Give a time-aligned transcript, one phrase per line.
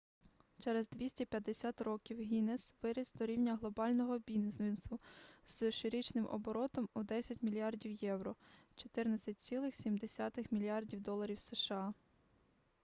[0.59, 4.99] через 250 років гіннес виріс до рівня глобального бізнесу
[5.45, 8.35] з щорічним оборотом у 10 мільярдів євро
[8.95, 11.93] 14,7 мільярдів доларів сша